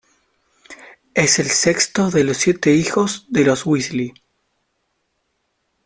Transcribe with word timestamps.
Es 1.13 1.37
el 1.37 1.51
sexto 1.51 2.09
de 2.09 2.23
los 2.23 2.37
siete 2.37 2.73
hijos 2.73 3.27
de 3.29 3.43
los 3.43 3.67
Weasley. 3.67 4.15